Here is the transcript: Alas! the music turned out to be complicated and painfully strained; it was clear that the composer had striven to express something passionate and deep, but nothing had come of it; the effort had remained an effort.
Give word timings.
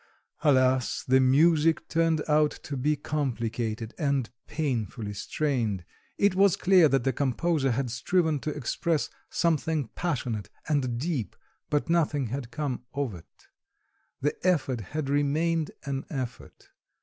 Alas! 0.43 1.03
the 1.07 1.19
music 1.19 1.87
turned 1.87 2.23
out 2.27 2.49
to 2.49 2.75
be 2.75 2.95
complicated 2.95 3.93
and 3.99 4.31
painfully 4.47 5.13
strained; 5.13 5.85
it 6.17 6.33
was 6.33 6.55
clear 6.55 6.89
that 6.89 7.03
the 7.03 7.13
composer 7.13 7.69
had 7.69 7.91
striven 7.91 8.39
to 8.39 8.49
express 8.49 9.11
something 9.29 9.89
passionate 9.89 10.49
and 10.67 10.97
deep, 10.97 11.35
but 11.69 11.87
nothing 11.87 12.29
had 12.29 12.49
come 12.49 12.83
of 12.95 13.13
it; 13.13 13.47
the 14.21 14.33
effort 14.43 14.81
had 14.81 15.07
remained 15.07 15.69
an 15.85 16.03
effort. 16.09 16.69